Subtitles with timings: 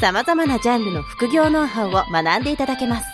[0.00, 3.06] 様々なジャンルの副業ノウハウを学んでいただけます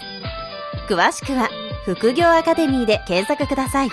[0.88, 1.48] 詳しくは
[1.84, 3.90] 副業アカデミーで検索ください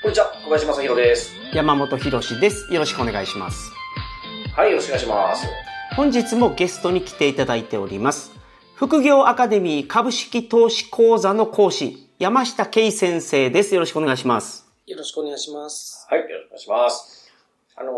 [0.00, 1.34] こんにちは、小林正宏です。
[1.52, 2.72] 山本博史です。
[2.72, 3.72] よろしくお願いします。
[4.54, 5.46] はい、よろしくお願いします。
[5.96, 8.30] 本日もゲストに来ていただいております。
[8.76, 13.74] 副業アカデミー株式投資講座の講師、山下圭先生です。
[13.74, 14.68] よろしくお願いします。
[14.86, 16.06] よろしくお願いします。
[16.08, 17.32] はい、よろしくお願いします。
[17.74, 17.92] あの、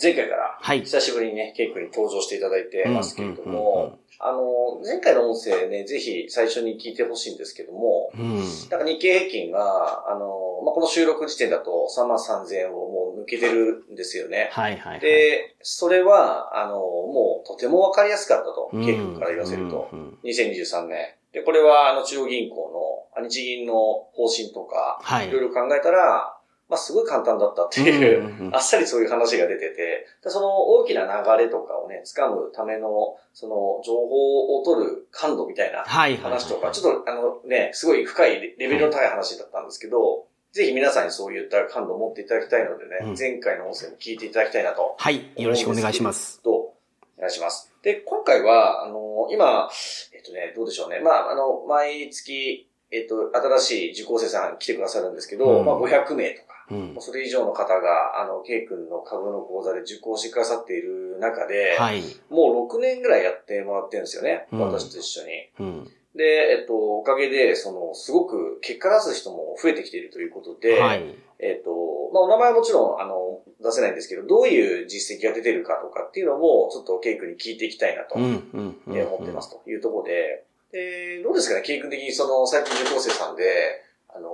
[0.00, 8.36] 前回から、はい久しぶりにね、ケイ君に登場していただいてますけれども、あの、前回の音声ね、ぜひ最初に聞いてほしいんですけども、うん。
[8.70, 14.50] なんか日経平均が、あの、まあ、この収録時点だと3万3000円をもう抜けてるんですよね。
[14.52, 15.00] はいはい、はい。
[15.00, 19.88] で、それは、あの、もうとてもわかりやすかったと、うん、ケイ君から言わせると。
[19.92, 21.14] うんうん2023年。
[21.32, 26.31] で、これは、あの、中央銀行の、あ日銀の方針とか、はいいろいろ考えたら、
[26.72, 35.84] まあ、すごい簡単だったっていう、うんうんうん あっさりそういう話が出てて、でその大きな流れとかをね、掴むための、その、情報を取る感度みたいな。
[35.84, 45.30] 話とか、ちょっと、あのね、すごい深いレベルの高い話だったんですけど、ぜひ皆さんにそういった感度を持っていただきたいのでね、うん前回の音声も聞いていただきたいなとはい。
[45.36, 46.40] よろしくお願いします。
[46.40, 46.74] と、お
[47.18, 47.70] 願いします。
[47.82, 49.68] で、今回は、あの、今、
[50.14, 51.00] えっとね、どうでしょうね。
[51.00, 57.00] まあ、あの、毎月、えっと、新しい受講生さん来てくださるんですけど、うんまあ、500名とか、うん。
[57.00, 62.02] それ以上の方が、あの、ケイ君の株の講座で受講してくださっている中で、はい。
[62.30, 64.46] もう6年ぐらいやってもらってるんですよね。
[64.52, 65.28] うん私と一緒に。
[65.60, 65.90] うん。
[66.14, 66.24] で、
[66.60, 71.14] えっと、おかげで、その、すごく結果出す人も増えてきているということで、はい。
[71.38, 71.70] えっ、と、
[72.12, 84.30] まあ、お名前はもちろん、あの、出せないんですけど、どういう実績が出てるかとかっていうのも、ちょっとケイ君に聞いていきたいなと、思ってますというところで、で、どうですかね、ケイ君的にその、最近受講生さんで、あの、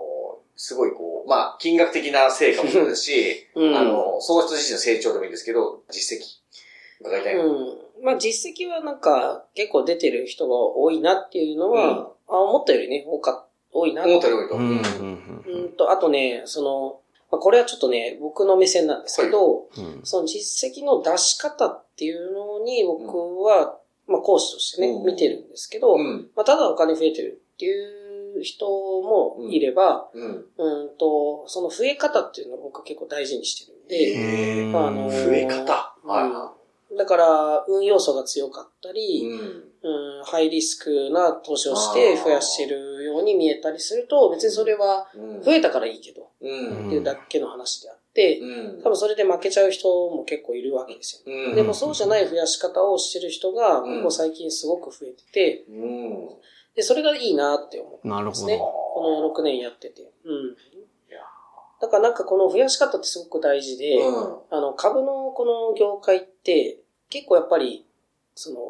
[0.60, 3.76] すごいこう、まあ、金額的な成果もそうですし、うん。
[3.76, 6.22] あの、その人自身の成長でもいいんですけど、実績、
[7.00, 7.44] 伺いたいな。
[7.44, 7.78] うん。
[8.02, 14.54] まあ実績はなんか結構出てる人が多いなっていうのは、あ思ったよりね、多か、多いな思ったより多いと。
[14.56, 14.70] うん。
[14.70, 15.62] うん。
[15.62, 20.00] うんと、あとね、その、まあ、これはちょっとね、僕の目線なんですけど、うん。
[20.02, 26.30] その実績の出し方っていうのに僕は、まあ講師としてね、うん見てるんですけど、うん。
[26.34, 27.97] まあただお金増えてるっていう
[28.42, 30.46] 人もいれば、うん。
[30.56, 35.94] うんと、その増え方っていうのを僕は結構大事にしてるんで、へーあの増え方。
[36.04, 36.54] はいは
[36.96, 38.94] だから、運要素が強かったい。
[38.94, 39.64] り、うん。
[39.80, 46.86] うん、ハイリスクな投資をして増やしてるように見えたりすると、別にそれはうん増えたからいいけど、うん。
[46.86, 51.32] っていうだけの話であって、うん多分それで負けちゃう人も結構いるわけですよ。
[51.32, 56.28] うんでもそうじゃない増やし方をしてる人が、うんここ最近すごく増えてて、うん。
[56.78, 58.56] で、それがいいなって思ってなるほますね。
[58.56, 58.62] ど。
[58.62, 60.02] この6年やってて。
[60.24, 60.30] うん
[61.10, 61.18] いや。
[61.80, 65.44] だからなんかこの増やし方ってすごく大事で、うんあの、株のこ
[65.74, 66.78] の業界って、
[67.10, 67.84] 結構やっぱり、
[68.36, 68.60] その、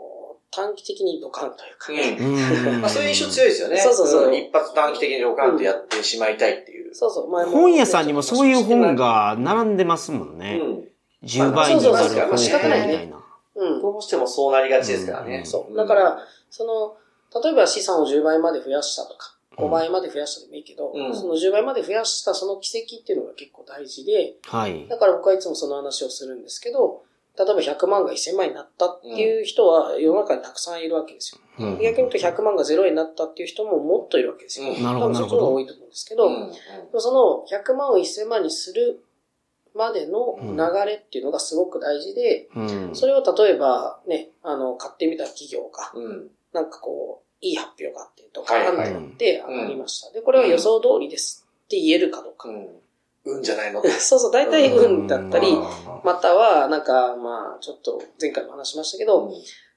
[0.51, 3.77] 短期的にドカンというかね、うん まあそういう印象強いですよね。
[3.77, 6.95] そうそうそうん一発短期的にドカンとやってしまいたいっていう。
[6.95, 10.59] そうそう、前も本屋さんにもそういう本が並んでますもんね。
[10.63, 10.89] うん。
[11.25, 13.25] 10倍になるそうそうそうまあ仕本方ないねみたいな。
[13.57, 13.83] うん。
[13.83, 15.41] どうしてもそうなりがちですからね。
[15.41, 15.77] うんそう。
[15.77, 16.19] だから、
[16.49, 16.97] その、
[17.43, 24.87] 例えば資産を10倍まで増やしたとか、うん5倍まで増やしたでもいいけど、うんその10倍まで増やしたその奇跡っていうのが結構大事で、はい。
[24.87, 27.03] だから僕はいつもその話をするんですけど、
[27.37, 31.41] 例えば100万が1000万になったっていう人は世の中にたくさんいるわけですよ。
[31.59, 34.71] うん逆に言うと100万が0円になったっていう人ももっといるわけですよ。
[34.71, 35.61] うんなるほど、多分そっちの方が多ど。
[35.61, 36.53] いと思うんですけど、うん
[37.00, 37.12] そ
[37.50, 39.05] の100万を1000万にする
[39.75, 40.56] までの流
[40.87, 42.91] れっていうのがすごく大事で、うん。
[42.94, 46.31] それを例えばね、あの、買ってみた企業が、うん。
[46.53, 50.12] なんかこう、いい発表があって、とはいはいか、あって上がりました。
[50.12, 52.49] で、これは予想通りですって言えるかどうか。
[52.49, 52.69] うん。
[53.25, 53.91] うんじゃないのって。
[54.00, 55.65] そうそう、大体運だったりうん、
[56.03, 59.31] または、なんか、まあ、ちょっと前回も話しましたけど、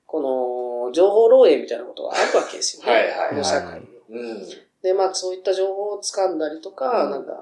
[0.06, 2.92] この、情報漏洩みたいなことがあるわけですよね。
[2.92, 3.88] はいはい社会に。
[4.10, 4.48] うん。
[4.82, 7.34] で、まあ、そういった情報を掴んだりとか、うんなんか、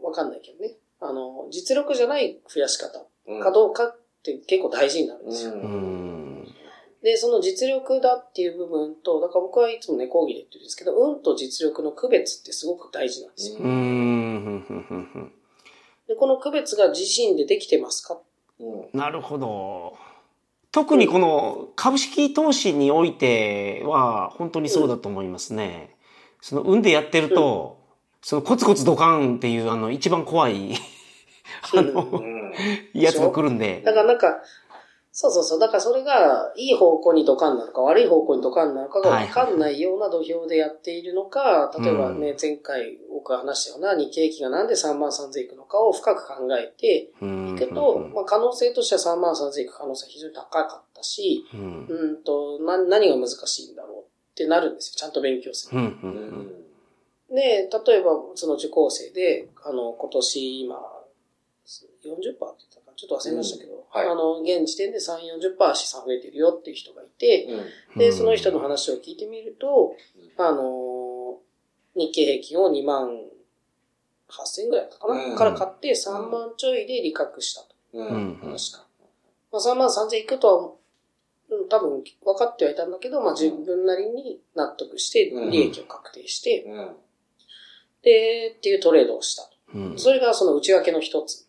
[0.00, 0.76] わかんないけどね。
[1.00, 5.52] あの、実力じゃない増やし方うんかどうかって結構大事になるんですよ。
[5.52, 5.54] う。
[5.54, 6.25] うんん。
[7.06, 13.58] で、その実力だっていう部分と、だから僕はいつもね、講義で言ってるんですけど、運と実力の区別ってすごく大事なんですよ。
[13.60, 14.42] うん。
[14.44, 15.32] ふんふんふんふん
[16.08, 18.18] で、この区別が自身でできてますか？
[18.58, 18.98] うん。
[18.98, 19.96] なるほど。
[20.72, 25.94] 特にこの株式投資においては本当にそうだと思いますね。
[26.40, 27.78] その運でやってると、
[28.20, 30.74] そのコツコツドカンっていうあの一番怖い
[31.72, 32.52] あの、うん。
[32.94, 33.82] やつが来るんで。
[33.84, 34.42] だからなんか、
[35.18, 35.58] そうそうそう。
[35.58, 54.96] だからそれが、いい方向にドカンなのか、悪い方向にドカンなのかが分かんないような土俵でやっているのか、例えばね、前回僕が話したような日経平均がなんで3万3000いくのかを深く考えてうんいくと、まあ可能性としては3万3000いく可能性は非常に高かったし、うんうんと、な、何が難しいんだろうってなるんですよ。
[54.98, 55.78] ちゃんと勉強する。
[55.78, 57.34] うんううんん。
[57.34, 60.78] で、例えば、その受講生で、あの、今年今、40%
[61.72, 65.18] って言ったかちょっと忘れましたけど、うんはいあの、現時点で3、
[65.56, 67.46] 40%資産増えてるよっていう人がいて、
[67.94, 67.98] うん。
[67.98, 69.96] で、その人の話を聞いてみると、
[70.36, 71.38] あの、
[71.94, 73.08] 日経平均を2万
[74.28, 77.68] 8000ぐらいだったかな、うんから買って3万ちょいで利確したと。
[77.94, 78.00] う。
[78.00, 78.36] うんん。
[78.36, 78.86] 確か。
[79.50, 86.96] まあ、3万3000いくとは、うん多分分かってはいたんだけど、まあ自分なりに納得して、うん利益を確定して、うん。
[88.02, 89.48] で、っていうトレードをしたと。
[89.74, 91.45] うんそれがその内訳の一つ。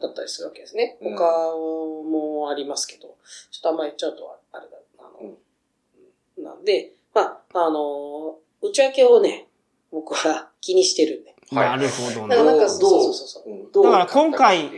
[0.00, 0.96] だったりするわけですね。
[1.00, 3.16] うん他もありますけど、
[3.50, 9.46] ちょっとあんまり言っちゃうとあれだ、あの、なんで、まあ、あの、内訳をね、
[9.90, 11.34] 僕は気にしてるんで。
[11.52, 12.36] なるほどね。
[12.36, 13.84] だからなんか、どそううそうそうそう。
[13.84, 14.70] だから今回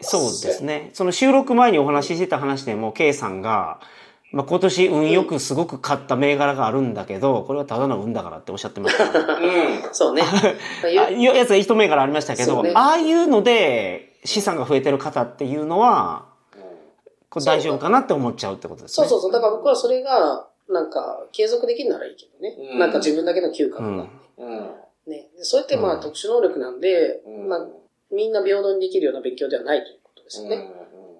[0.00, 0.90] そうですね。
[0.94, 3.80] その収録前にお話ししてた話でも、K さんが、
[4.32, 9.04] まあ、今年運よくすごく買った銘柄があるんだけど、これはただの運だからっておっしゃってました
[9.40, 9.46] ね。
[9.86, 9.94] うん。
[9.94, 10.22] そうね。
[10.22, 10.28] ま
[11.02, 16.26] ああいうやつが一銘柄ありましたけど、ねああいうので資産が増えてる方っていうのは、
[17.30, 19.06] これ大丈夫かなって思っちゃうってことですね。
[19.06, 19.32] そうそうそう。
[19.32, 22.56] だから僕はそれが、なんか、継続できるならいいけどね。
[22.72, 24.12] うんなんか自分だけの嗅覚があって。
[24.38, 25.12] うん。
[25.12, 25.28] ね。
[25.36, 27.48] でそれってまうんあ特殊能力なんで、うん。
[27.48, 27.66] まあ、
[28.10, 30.56] みんな平等にできるような勉強ではないということですよね。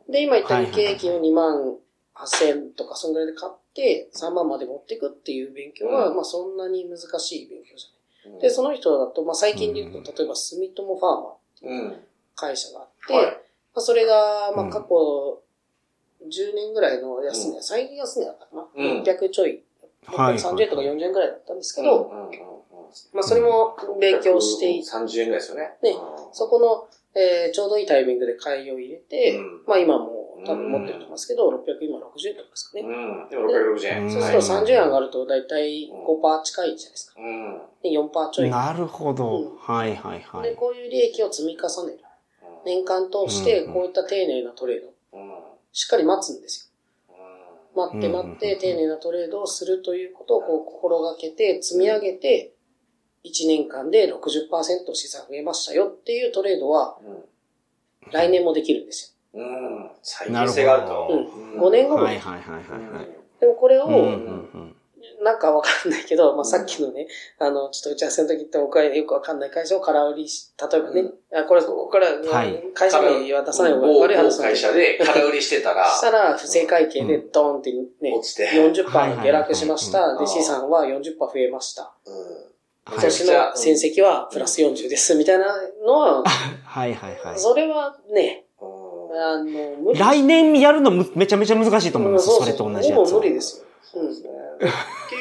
[0.06, 0.12] うん。
[0.12, 1.76] で、今言った経平均を2万
[2.14, 8.43] 8000とか、そんぐらいで買って、3万まで持っていくっていう勉強は、うんまあそんなに難しい勉強じゃうんない。
[8.43, 11.97] で、その人だと、まあ最近で言うと、例えば住友ファーマーうん。
[12.35, 13.32] 会社があって、はいま
[13.76, 15.43] あそれが、まうんあ過去
[16.25, 18.67] 10年ぐらいの安値、うん最近安値だったかな。
[18.75, 19.62] うん600ちょい。
[20.06, 22.38] はい30円とか40円ぐらいだったんですけうんど、うんうん
[23.12, 25.70] まあそれも勉強していて、30円ぐらいですよね。
[25.82, 25.99] ねうん
[26.32, 26.88] そこの、
[27.20, 32.82] えーちょうどいいタイミングで買いを入れて、うんまあ今もう多分持ってると思いますけど、600今60円とかですかね。
[32.82, 33.29] うん。
[33.29, 34.02] でも660円。
[34.05, 37.20] うんそうすると30円上がると大体5%近いじゃないですか。
[37.20, 37.61] うん。
[37.82, 38.50] で4%ちょい。
[38.50, 39.38] なるほど。
[39.41, 40.56] うんはいはいはで、い。
[40.56, 42.00] こういう利益を積み重ねる。
[42.67, 45.31] 年間通してうんこういった丁寧なトレード、うん。
[45.73, 46.73] しっかり待つんです
[47.09, 47.17] よ。
[47.77, 52.53] 待ってうん待って丁寧なトレードをするということをこう心がけて積み上げて、
[53.25, 57.25] 1年間で60%資産増えましたよっていうトレードはうん。
[58.13, 59.91] 来年もできるんですうん。
[60.03, 60.93] 再現性があると。
[60.93, 61.09] よ。
[61.11, 61.61] うん。
[61.61, 62.05] 5年後も。
[62.05, 62.62] はいはいはいはい
[62.93, 63.07] はい。
[63.41, 63.87] でもこれを、
[65.23, 67.06] なんかわかんないけど、まあ、さっきのね、
[67.38, 78.50] あの、ちょっと打ち合わせの時って僕はよくわかんない会社を空売りし、例えばね、あこれ、ここから、はい会社名は出さない方が某悪い話なんだけど会社で空売りしてたら、したら、不正会計でドーンってね、落ちて。
[78.50, 80.19] 40%下落しました。
[80.19, 81.93] で、資産は40%増えました。
[82.06, 82.14] うん。
[82.14, 82.47] はい
[82.88, 85.47] 今年の戦績はプラス40です、みたいな
[85.85, 86.23] のは、
[86.64, 87.38] はいはいはい。
[87.38, 89.44] それはね、うんあの、
[89.82, 92.31] 無理来年やるのむめちゃめちゃ難しいと思います。
[92.31, 93.25] うんそれと同じやつをほぼ無。
[93.25, 93.64] 理ですよ。
[93.64, 94.31] うんそうですね。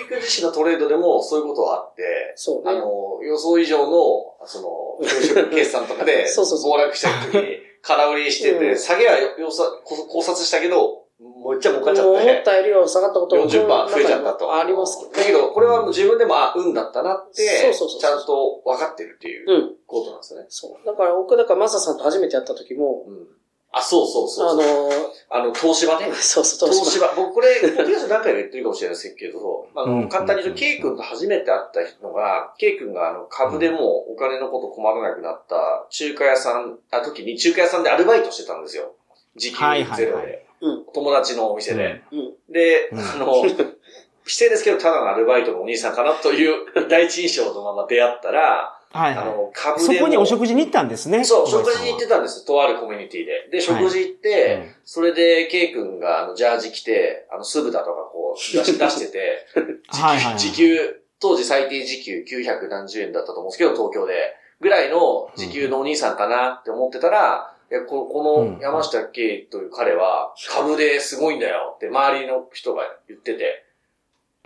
[0.07, 2.71] ケイ君自身のトレードでもそういうことはあって、そうね。
[2.71, 14.53] あの、予想以上の、その、決算とかで、 そうそう暴落した時に、空売りしてて、うん下げはよさ考察したけど、めっちゃ儲かっちゃっ、思ってたよりは下がったことも40%増えちゃったと。
[14.53, 15.17] ありますけどね。
[15.17, 19.75] だけど、これはもう自分でも、あ、運だったなって、ちゃんと分かってるっていううん。
[19.87, 20.45] ことなんですよね。
[20.49, 20.85] そう。
[20.85, 23.27] だから僕、だからマサさんと初めて会った時も、うん。
[23.71, 24.55] あ、そうそうそうあ。
[24.55, 24.89] の
[25.29, 26.11] あの、東芝ね。
[26.13, 27.07] そうそう、東東芝。
[27.09, 27.15] 芝。
[27.15, 38.93] 僕これ、僕や何回か言ってるかもしれないですけど、あうんの、簡単に言うと、ケイ君と初めて会ったのが、ケイ君があの、株でもうお金のこと困らなくなった中華屋さん、あ、時に中華屋さんでアルバイトしてたんですよ。
[39.35, 40.45] 時給はいはいはいゼロで。
[40.61, 42.01] うん友達のお店で。
[42.11, 42.33] うん。
[42.53, 43.43] で、うんあの、
[44.23, 49.53] 不正ですけど、ただのアルバイトのお兄さんかなという第一印象のまま出会ったら、はいはあの、い。
[49.53, 49.93] 株でも。
[49.93, 51.23] そこにお食事に行ったんですね。
[51.25, 52.45] そう、食事に行ってたんです。
[52.45, 53.49] とあるコミュニティで。
[53.51, 59.47] で、食事行って、うんそれで、ケイ君が、あの、ジャージ着て、あの、酢豚とかこう、出し 出してて、
[59.91, 64.13] 時給はいはいはい時給、当時最低時給900何十円だったと思うんですけど、東京で。
[64.61, 73.65] ぐらいの時給のお兄さんかなって思ってたら、いや、ここの山下圭という彼は、株ですごいんだよって周りの人が言ってて。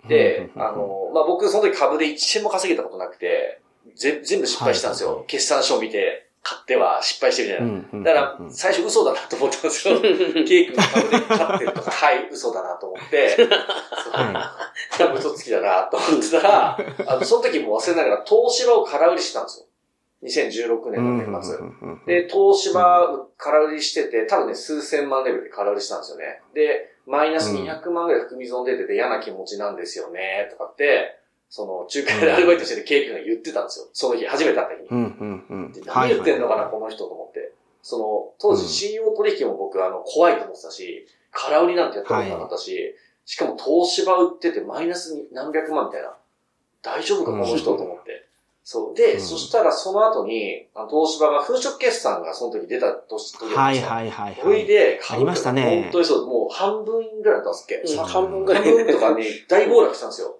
[0.07, 3.61] で、あ、の、まあ、僕その時株で1円も稼げたことなくて、ぜ
[3.95, 5.23] 全部失敗したんですよ。
[5.27, 7.69] 決算書を見て、買っては失敗してるじゃない。
[7.69, 9.99] うんうんだから、最初嘘だなと思ったんですよ。
[10.01, 13.37] ケーキの株で買ってるとか、はい、嘘だなと思って、
[14.97, 19.65] 多分嘘つきだなと思ってたら、あの、その時も忘れながら東芝を空売りしてたんですよ。
[20.23, 20.91] 2016い。
[20.91, 21.55] 年の年末。
[21.57, 26.41] うんで、東芝空売りしてて、多分ね、数千万レベルで空売りしたんですよね。
[26.53, 31.18] で、マイナス200万ぐらい含み損出てて嫌な気持ちなんですよね、とかって、
[31.49, 33.87] その、仲介でアルバイトしててケーキが言ってたんですよ。
[33.93, 34.87] その日、初めて会った日に。
[34.89, 37.53] うんうんうんで何言ってんのかな、はいこの人と思って。
[37.81, 46.13] その、当時うん信用取引も僕、あの、怖いと思ってたし、空売りなんてやったことなかったし、しかも東芝売っててマイナスに何百万みたいな。
[46.81, 48.25] 大丈夫か、この人と思って。
[48.63, 48.95] そう。
[48.95, 53.81] で、うんそしたらその後に、あの東芝が粉飾決算がその時出た年、時はいい。
[53.81, 54.65] はいはいそれはい。
[54.67, 58.63] で、ありましたね本当にそう、もう半分ぐらいだったんですっけ、うんさ半分ぐらい。
[58.65, 60.38] 半分とかに大暴落したんですよ。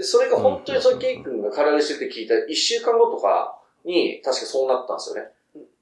[0.00, 5.30] で、それが本当にそれケイ君が空売りしてて聞いた1週間後とかに、確かそうなったんですよね。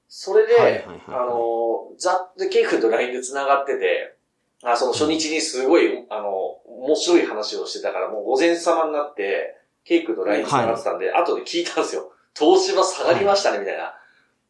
[0.09, 4.17] それで、はいはいはいはいあの、ザッでケイ君と LINE で繋がってて、
[4.61, 6.33] あその初日にすごい、あの、
[6.65, 12.11] 面白い話をしてたから、もう午前様になって、ケイ君と LINE 繋がってたんで、後で聞いたんですよ。
[12.37, 13.93] 東芝下がりましたね、みたいな。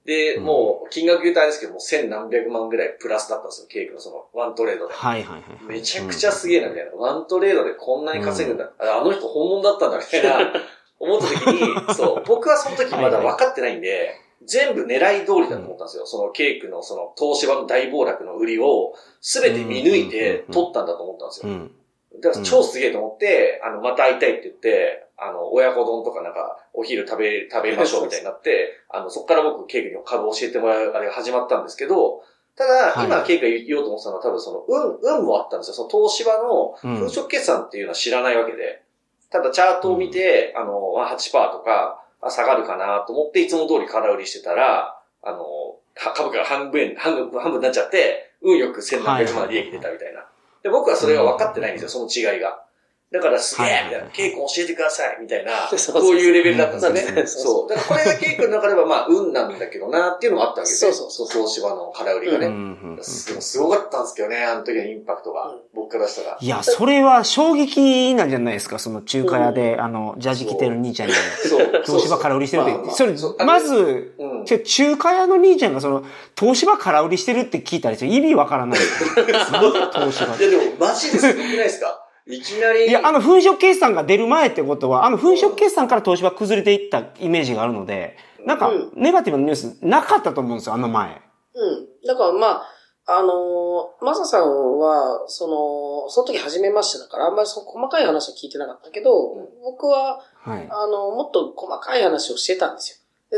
[0.06, 4.94] で、うんもう、金額言うとあれですけども、千何百万ぐらいプラスだったんですよ、ケイ君のその、ワントレードで。
[4.94, 5.44] はいはいはい。
[5.68, 6.92] めちゃくちゃすげえな、みたいな。
[6.94, 8.72] ワントレードでこんなに稼ぐんだ。
[8.80, 10.54] ああの人本物だったんだ、みたいな。
[11.00, 14.16] 思った時に、そう、僕はその時まだ分かってないんで、
[14.46, 16.06] 全部狙い通りだと思ったんですよ。
[16.06, 21.70] そのケイクのその東芝の大暴落の売りを全て見抜いて取ったんだと思ったんですよ。
[22.14, 22.22] うん。
[22.22, 32.24] だから超すげえと思って、あの、また会いたいって言って、あの、親子丼とかなんか、お昼食べ、食べましょうみたいになって、 あの、そっから僕、ケイクに株教えてもらう、あれが始まったんですけど、
[32.56, 35.74] ただ、はい今、ケイクが言おうと思ってたのは多分その、運、運もあったんですよ。
[35.74, 38.82] その東芝のうん粉飾決算っていうのは知らないわけで、
[39.30, 50.29] ただチャートを見て、あの、まあ8%とか、あ下がるかなと思って、いつも通り空売りしてたら、あの、か株価が半分、半分、半分になっちゃって、運よく1700万利益出たみたいな。
[50.64, 52.64] で、僕はそれが分かってないんですよ、その違いが。
[53.12, 57.22] だからすげえみたいな、ケイ君教えてくださいみたいな、 そういうレベルだったんですよね。
[57.22, 57.70] うんそう。
[57.70, 63.04] だからこれがケイ君の中ではまあ、運なんだけどなっていうのもあったわけですそうそうそう東芝の空売りがうんうね。
[63.04, 65.60] すすごかったんですけどね、あの時のインパクトがうん。
[65.74, 66.38] 僕からしたら。
[66.40, 71.68] いや、それは衝撃なんじゃないですか、その中華屋で、あの、ジャージ着てる兄ちゃんに、そう。
[71.86, 72.92] 東芝空売りしてるって。
[72.92, 74.64] それそう、まず、うん。
[74.64, 76.04] 中華屋の兄ちゃんがその、
[76.40, 78.80] 東芝空売りしてるって聞いたら、ちょ意味わからない。
[78.80, 82.06] 東 芝いやでも、マジですごくないですか？
[82.28, 82.88] いきなり。
[82.88, 91.22] いや、あの、粉飾決算が出る前ってことは、あの、粉飾決算から東芝崩れていったイメージがあるので、なんかうん、ネガティブなニュースなかったと思うんですよ、あの前。
[91.56, 91.88] うん。
[92.08, 92.64] だからまあ、
[93.12, 100.68] あのーマサさんは、その、その時初めましてだから、あんまりその細かい話は聞いてなかったけど、うん僕は、はい。
[100.70, 102.98] あの、もっと細かい話をしてたんですよ。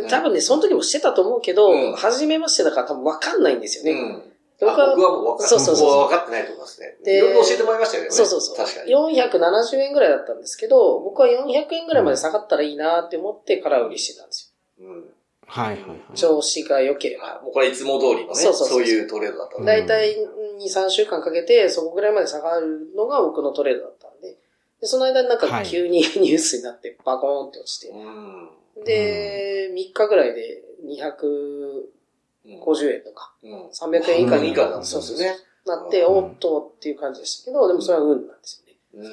[0.10, 4.00] 多分ね、その時もしてたと思うけど、うん初めましてだから多分わかんないんですよね。
[4.00, 4.24] うん。
[4.62, 6.96] 僕はもう分かそうそうそう僕は分かってないと思いますね。
[7.04, 8.12] でいろいろ教えてもらいましたよね。
[8.12, 8.56] そうそうそう。
[8.56, 8.94] 確かに。
[8.94, 15.06] 470円ぐらいだったんですけど、僕は400円ぐらいまで下がったらいいなって思って空売りしてたんですうん。
[15.48, 15.96] はいはいはいよ。。
[16.16, 17.42] 調子が良ければ。
[17.44, 24.38] もうこれいつも通りのね、そうそうそうそういうトレードだっただいたい2、3週間かけて、そこぐらいまで下がるのが僕のトレードだったんで、
[24.80, 28.50] でその間になんか急にニュースになってバコーンって落ちて、うん。
[28.84, 33.70] で、3日ぐらいで250円とか、うん。
[33.70, 35.36] 300円以下に以下なんですよね。
[35.66, 39.10] なって、うんおっとっていう感じでしたけど、でもそれは運なんですよね。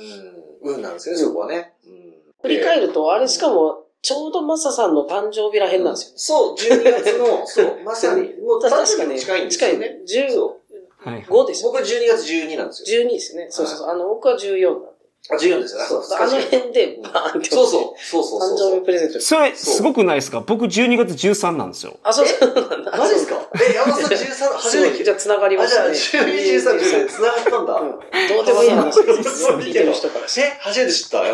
[0.63, 0.75] うん。
[0.77, 1.75] 運なんですよね、そこはね。
[1.87, 2.15] うん。
[2.43, 6.15] 振り返ると、あれしかも、ちょうどマサさんの誕生日らへんなんですよ。
[6.17, 10.03] そう、12月の、 そう、まさに、もう誕生日も近いんですよね。
[10.07, 10.33] 近い。
[10.33, 10.61] そ
[10.99, 11.73] はい15ですよ。
[11.73, 13.03] 僕12月12なんですよ。
[13.05, 13.47] 12ですね。
[13.51, 13.89] そうそうそう。
[13.89, 14.88] あの、僕は14なんで。
[15.31, 15.87] あ、14ですよね。
[15.89, 18.01] そうそうあの辺でバーンってそうそう。
[18.03, 18.71] そうそうそう誕そう。
[18.77, 20.41] 生日プレゼントそれ、すごくないですか？
[20.41, 21.99] 僕12月13なんですよ。
[22.03, 22.97] あ、そうそうなんだ。
[22.97, 23.37] マジですか？
[23.61, 25.63] え、山田さん13、初めてじゃあ、繋がりた。
[25.65, 26.33] あ、じゃあ、ましたね。
[26.33, 27.75] 12、13って繋がったんだ。
[27.75, 27.91] うん
[28.29, 29.59] どうでもいい話ですよ。
[29.61, 30.25] 聞いてる人から。
[30.25, 31.23] え、初めて知った。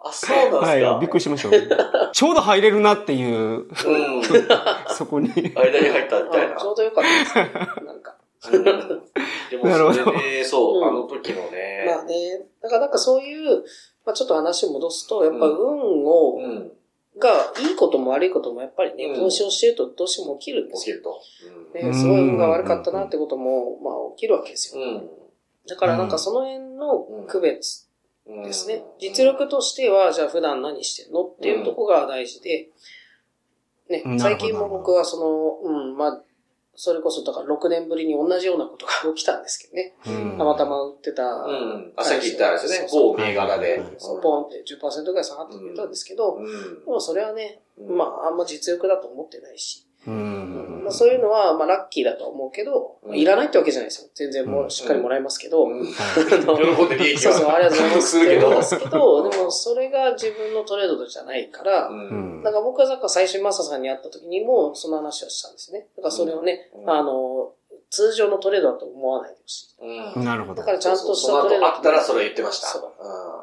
[0.00, 0.66] あ、そうなんですか。
[0.90, 2.10] はい、びっくりしました。
[2.12, 4.22] ちょうど入れるなっていう、うん。
[4.94, 5.28] そこに。
[5.34, 5.40] 間
[5.80, 6.66] に入ったみたいなあち。
[6.66, 7.84] ょうどよかったですね。
[7.86, 8.14] なんか。
[8.52, 8.64] うん
[9.50, 11.84] でも、 なるほどそれで、そうう、んあの時のね。
[11.86, 13.64] まあね、だからなんかそういう、
[14.04, 16.72] まあちょっと話を戻すと、やっぱ運を、うん。
[17.18, 20.96] が、いいことも悪いこともやっぱりね、うん投資をしてるとどうしても起きるんですよ。
[20.98, 21.88] 起きると。
[21.88, 24.82] ね、すごい運が悪かったなってことも、まあ起きるわけですよ。
[24.82, 25.10] うん。
[25.66, 27.88] だからなんかその辺の区別
[28.26, 28.42] うん。
[28.44, 28.84] ですね。
[29.00, 32.68] 実力としては、じゃあ普段何してんのっていうとこが大事で、
[33.88, 36.22] ねうん、最近も僕はその、うん、まあ、
[36.80, 39.96] それこそだから6年ぶりに同じようなことが起きたんですけどね。
[40.06, 41.92] うんたまたま売ってた、うん。
[41.96, 42.88] あ、さっき言ったあれですよね。
[42.92, 43.82] 某銘柄で。
[43.98, 46.44] そうポンって10%ぐらい下がってくれたんですけど、うん。
[46.46, 50.80] でもそれはね、うんまあ、あんま実力だと思ってないし、うん。
[50.84, 53.16] まあ、そういうのは、まあ、ラッキーだとは思うけど、うん。
[53.16, 54.08] いらないってわけじゃないですよ。
[54.14, 55.82] 全然もうしっかりもらえますけど、うん。
[55.82, 55.84] あ
[56.46, 58.08] の喜んで利益そうそう、ありがとうございます。
[58.08, 58.50] するけど。
[58.50, 62.42] ですけど、 でもそれが自分のトレードじゃないから、うん。
[62.42, 65.88] だから僕はだから最初にマサさんに会った時にもその話をしたんですね。
[65.96, 66.90] だからそれをね、うん。
[66.90, 67.52] あの、
[67.90, 70.16] 通常のトレードだと思わないでほしい。
[70.16, 70.24] うん。
[70.24, 70.60] なるほど。
[70.60, 70.72] だか。
[70.72, 71.48] らちゃんとそうしたトレード。
[71.48, 72.68] そうその後あったらそれ言ってました。
[72.68, 72.82] そう。
[72.82, 72.88] うん。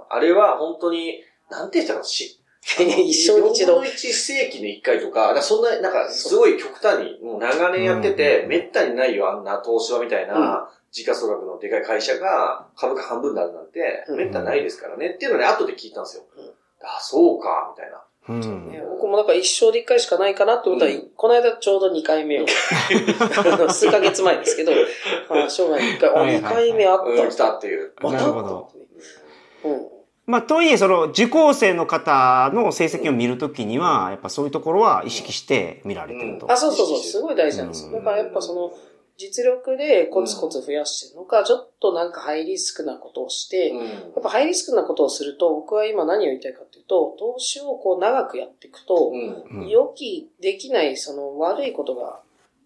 [0.10, 2.04] あれは本当に、なんて言ったの？
[2.04, 2.40] し、
[2.82, 15.10] 一生に一度4分の1世紀に1回とか、かそんな、なんかすごい極端に、もう長年やってて、うんめったにないよ、あんな東芝みたいな、時価総額のでかい会社が株価半分になるなんて、うんめったにないですからね。
[15.10, 16.24] っていうのね、後で聞いたんですよ。
[16.38, 16.52] うん
[16.88, 18.02] あ、そうか、みたいな。
[18.28, 22.46] うんね僕もなんか一生で一回しかないかなって思ったら、うんこの間ちょうど2回目を、
[23.70, 24.72] 数ヶ月前ですけど、
[25.30, 27.04] あ生涯に1回、あ、はいはい2回目あった。
[27.06, 27.94] うん、来たっていう。
[28.02, 28.72] またなるほど。
[29.66, 29.95] うん。
[30.26, 36.52] まあ、とはいえ、その、受講生の方の成績を見るときには、やっぱそういうところは意識して見られてると。
[36.52, 37.90] あ、そうそうそう、すごい大事なんですよ。
[37.90, 38.74] うんだからやっぱその、
[39.18, 49.60] 実力でコツコツ増やしてるのか、ちょっとなんかハイリスクなことをして、うんやっぱハイリスクなことをすると、僕は今何を言いたいかというと、投資をこう長くやっていくと、うん。
[49.62, 52.20] うん予期できないその悪いことが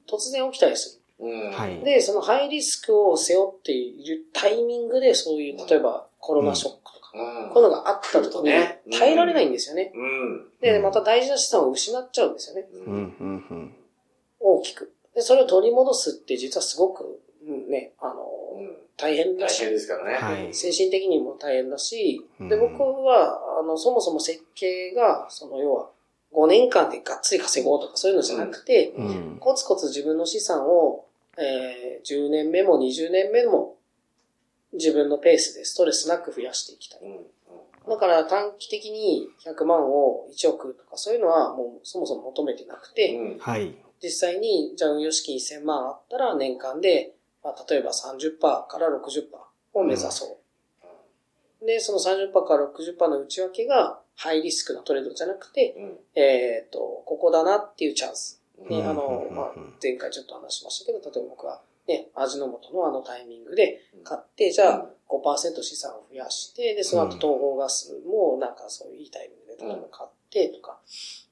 [0.10, 1.84] 突然起きたりする。
[1.84, 6.89] で、そのハイリスクを背負っているタイミングでそういう、例えばコロナショック。
[7.12, 9.92] こういうのがあった時にね耐えられないんですよね。
[9.96, 10.48] うん。
[10.62, 12.68] で、また大事な資産を失っちゃうんですよね。
[12.86, 13.76] うん、うん、うん。
[14.40, 14.94] 大きく。
[15.16, 18.24] で、それを取り戻すって実はすごく、うんね、あの、
[18.58, 20.16] うん大変だ大し、変ですからね。
[20.16, 20.54] はい。
[20.54, 25.90] 精神的にも大変だし、うんで、僕は、あの、そもそも設計が、その、要は、
[26.34, 29.38] 5年間でがっつり稼ごうとかそういうのじゃなくて、うん。
[29.40, 31.06] コツコツ自分の資産を、
[31.38, 33.78] えー、10年目も20年目も
[34.74, 37.00] 自分のペースでストレスなく増やしていきたい。
[37.02, 37.90] うん。
[37.90, 43.40] だから短期的に100万を1億とかそういうのはもうそもそも求めてなくて、うん。
[43.40, 43.76] はい。
[44.02, 49.00] 実際に、じゃあ運用資金1000万あったら年間で、まあ、例えば30%から60%
[49.74, 50.38] を目指そ
[51.62, 51.66] う。
[51.66, 55.98] で、その30%から60%の内訳がハイリスクなトレードじゃなくて、うん。
[56.16, 58.42] えっ、と、ここだなっていうチャンス。
[58.62, 70.78] あの、まあ、前回ちょっと話しましたけど、例えば僕はね、味の素のあのタイミングで買って、じゃあ5%資産を増やして、で、その後東方ガスもなんかそういういいタイミングで例えば買ってとか、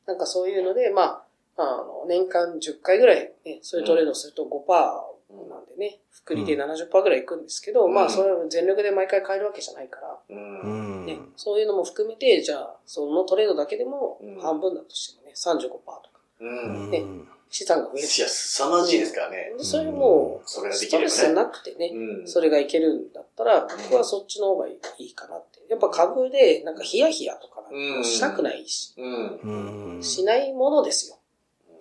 [0.07, 1.23] なんかそういうので、ま
[1.57, 7.93] あ、あの、年間10回ぐらい、ね、そういうトレードをすると5%なんでね、複利で70%ぐらいいくんですけど、うん。
[7.93, 10.35] まあ、それを全力で毎回買えるわけじゃないから。
[10.35, 14.39] ね、そういうのも含めて、じゃあ、そのトレードだけでもうん。
[14.39, 16.01] 半分だとしてもね、35%とか、
[16.39, 16.89] うん。
[16.89, 17.05] ね
[17.49, 18.07] 資産が増える。
[18.07, 19.53] いや、凄まじいですからね。
[19.57, 21.33] でそれも、それがでストレス。
[21.33, 22.27] なくてね、うん。
[22.27, 25.59] それがいけるんだったら、僕はそっちの方がいいかなって。
[25.69, 29.95] やっぱ株で、なんかヒヤヒヤとかなんしたくないし、うん。
[29.95, 30.03] うん。
[30.03, 31.17] しないものですよ。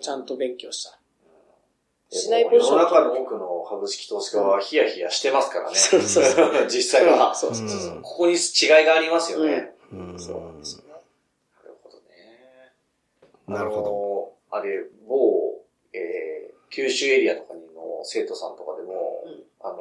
[0.00, 0.96] ちゃんと勉強したら。
[2.08, 5.76] しない世ポジションの中の多くの株式投資家はヒヤヒヤしてますからね。
[5.76, 7.34] そうそうそ 実際は。
[7.34, 7.96] そうそうそう。
[7.96, 8.38] うんここに違い
[8.84, 9.74] がありますよね。
[9.92, 10.94] うんそうなんですよね。
[11.62, 12.72] なるほどね。
[13.48, 13.82] なるほど。
[13.82, 14.32] ど。
[14.50, 15.45] あれ、某、
[15.96, 19.78] えー、九州エリアとかにの生徒さんとかでも、うんあの、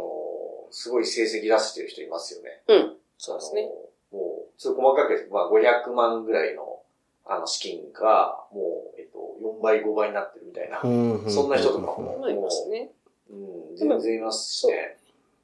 [0.71, 2.61] すごい成績出してる人いますよね。
[2.67, 2.93] うん。
[3.17, 3.69] そうですね。
[4.11, 6.81] もう、ちょっと細かく、まあ、500万ぐらいの、
[7.25, 10.81] あの、資金が、もう、えっと、4倍、5倍になってるみたいな。
[10.83, 12.91] うんそんな人とかもまあいますね。
[13.29, 13.35] う
[13.73, 14.97] ん、全然いますしね。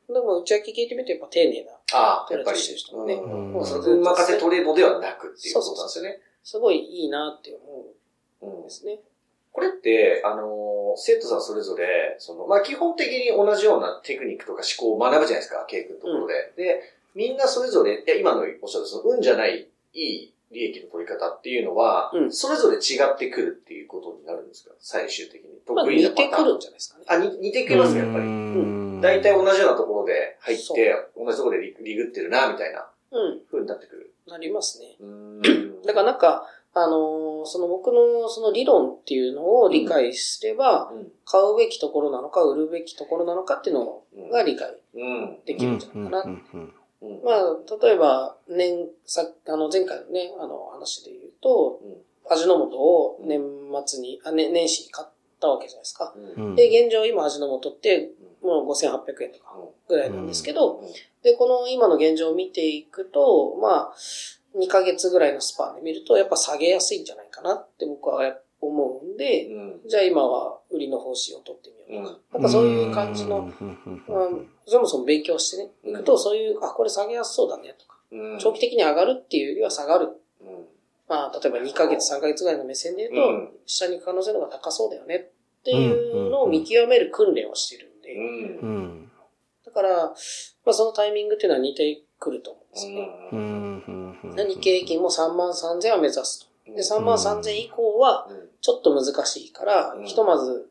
[0.07, 1.71] でも、内訳聞いてみて、やっぱ丁寧な。
[1.93, 3.13] ああ、やっぱりトレードしてる人もね。
[3.15, 6.19] うんもうそそうの任せトレードではなくっていうことなんですよね。
[6.43, 7.85] すごいいいなって思
[8.41, 8.99] うんうんですね。
[9.51, 16.53] これって、あのー、生徒さんそれぞれ、その、まあ、基本的に同じようなテクニックとか思考を学ぶじゃないですか、ケイ君のところで。
[16.55, 16.81] で、
[17.15, 24.71] みんなそれぞれ、いや、今のおっしゃる、その、運じゃない、いい利益の取り方っていうのは、うんそれぞれ違ってくるっていうことになるんですか？
[24.79, 25.49] 最終的に。
[25.67, 27.05] まあ、得意な似てくるんじゃないですかね。
[27.07, 28.25] あ、に似てきますね、やっぱり。
[28.25, 33.41] り大体同じようなところで入って、同じところでリリグってるな、みたいなうん。
[33.49, 34.11] 風になってくる。
[34.27, 34.95] なりますね。
[34.99, 41.11] うーんだからなんか、あのーその僕のその理論っていうのを理解すれば、うん。
[41.25, 45.39] 買うべきところなのか、売るべきところなのかっていうのが理解うん。
[45.45, 46.37] できるんじゃないかな。
[47.23, 51.97] まあ、例えば、年、さ、あの、前回のね、あの、話で言うと、うん。
[52.29, 53.41] 味の素を年
[53.85, 55.07] 末に、あ、ね、年始に買っ
[55.39, 56.13] たわけじゃないですか。
[56.55, 59.55] で、現状今味の素って、もう5800円とか
[59.87, 60.87] ぐらいなんですけど、うん。
[61.23, 63.93] で、この今の現状を見ていくと、まあ、
[64.55, 69.81] 2ヶ月ぐらいのスパンで見ると、やっぱ下げやすいんじゃないかなって僕は思うんで、うん。
[69.87, 72.19] じゃあ今は売りの方針を取ってみようとか。
[72.33, 80.09] なんかそういう感じの、うん、そもそも勉強してね、いくと、そういう、あ、これ下げやすそうだねとか、うん長期的に上がるっていうよりは下がる。
[80.41, 80.65] うん
[81.07, 85.15] まあ、例えば2ヶ月、3ヶ月ぐらいの目線で言うと、うん下に行く可能性の方が高そうだよね。
[85.61, 89.11] っていうのを見極める訓練をしてるんで、うん。
[89.65, 90.13] だから、ま
[90.65, 94.00] あそのタイミングっていうのは似てくると思うんですよね。
[94.23, 94.29] うん。
[94.31, 94.39] うん。
[94.39, 96.73] うんで日経平均も3万3000は目指すと。
[96.73, 98.27] で、3万3000以降は
[98.61, 100.69] ちょっと難しいから、うんひとまず、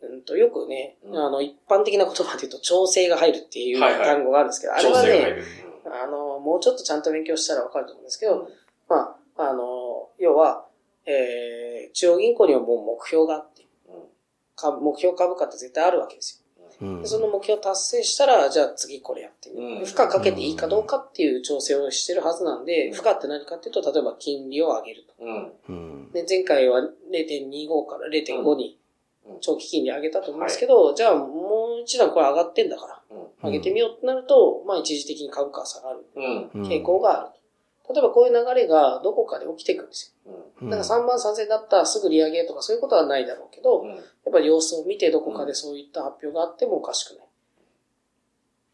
[0.00, 5.42] うんとよくね、うんあの、一般的な言葉で言うと調整が入るっていう単語があるんですけど、あれはね。
[5.86, 8.48] あの、もうちょっとちゃんと勉強したらわかると思うんですけど、うん
[8.88, 10.66] まあ、あの、要は、
[11.06, 13.66] えー、中央銀行にはもう目標があって、
[14.54, 16.47] 株目標株価って絶対あるわけですよ。
[16.80, 17.02] うん。
[17.02, 19.80] でその目標達成したら、じゃあ次これやってみる。
[19.80, 19.82] う。
[19.82, 19.84] ん。
[19.84, 22.94] 負荷かけていいかどうかっていう調整をしてるはずなんで、うん。
[22.94, 25.24] 負荷って何かっていうと、例えば金利を上げると。
[26.12, 28.78] で、前回は0.25から0.5に
[29.26, 29.40] うん。
[29.40, 33.02] 長期金利上げたと思うんですけど、じゃあもう一段これ上がってんだから、
[33.42, 36.04] 上げてみようってなると、まあ一時的に株価は下がる
[36.54, 37.30] 傾向がある。
[37.32, 37.37] と。
[37.88, 40.32] 例えばこういう流れがどこかで起きてくるんですよ。
[40.60, 43.88] うんだから3万3000だったらすぐ利上げとかそういうことはないだろうけど、うん。
[43.88, 44.00] やっ
[44.32, 47.28] ぱり様子を見てどこかでそういった発表があってもおかしくない。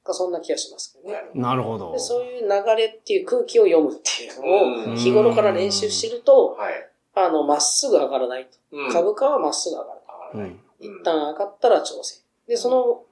[0.03, 1.23] かそんな気がしますけどね。
[1.35, 1.99] なるほどで。
[1.99, 6.91] そういう流れっていう空気を読むっていうのうんを日頃から練習してると、はい。
[7.15, 8.59] あの、まっすぐ上がらないと。
[8.73, 10.01] うん株価はまっすぐ上がる。
[10.35, 10.61] うん。
[10.81, 12.21] 一旦上がったら調整。
[12.47, 13.03] で、その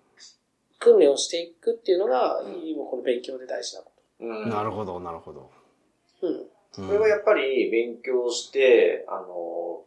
[0.79, 5.51] 訓練をしていくっていうのが、うん今この勉強で大事なこうんなるほど、なるほど。
[6.22, 6.28] と。
[6.28, 6.35] うん。
[6.35, 9.85] うんこれはやっぱり勉強して、あの、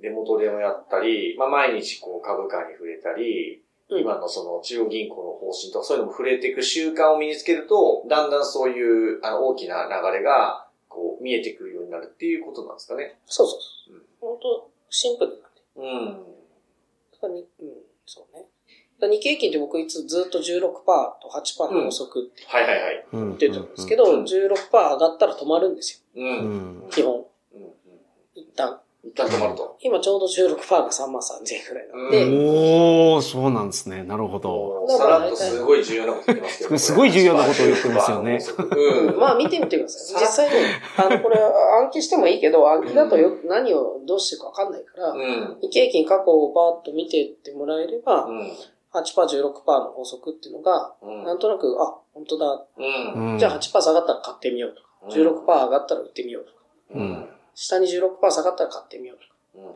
[0.00, 3.64] デモトレもやったり、まあ、毎日こう株価に触れたり、うん
[4.00, 13.18] 今のその中央銀行の方針とかそういうのも触れていく習慣を身につけると、だんだんそういうあの大きな流れがこう見えてくるようになるっていうことなんですかね。
[13.26, 14.02] そうそうそう。
[14.20, 15.60] 本当シンプルなんで。
[15.76, 16.34] うん。
[17.24, 17.44] うん、
[18.06, 18.46] そうね。
[19.08, 23.06] 日経平均って僕いつずっと16%と8%の法則ってはいはいはい。
[23.12, 26.20] うん言ってたんですけど、うん16%上がったら止まるんですう。
[26.20, 26.88] うん。
[26.90, 27.14] 基本。
[27.14, 27.24] うん
[28.34, 28.80] 一旦。
[29.04, 29.76] 一旦止まると。
[29.82, 34.02] 今ちょうど16%が3万3000円くらいなんで、おー、そうなんですね。
[34.02, 34.88] なるほど。
[34.88, 36.78] さらっとすごい重要なこと言ってますけど。
[36.80, 38.38] すごい重要なことを言ってますよね
[38.76, 39.18] うん。
[39.18, 40.22] まあ見てみてください。
[40.22, 45.58] 実際ね、あの、これ暗記してもいいけど、暗記だとよ何をどうしてるかわかんないから、うん。
[45.60, 48.50] 日経平均過去をバーッと見てってもらえれば、うん。
[48.94, 51.24] 8%、16%の法則っていうのが、うん。
[51.24, 52.64] なんとなく、あ、本当だ。
[53.38, 56.58] じゃあ8%下がったら買ってみようとか、16%上がったら売ってみようとか、
[56.94, 57.28] うん。
[57.54, 59.70] 下に16%下がったら買ってみようとか、うん。
[59.70, 59.74] っ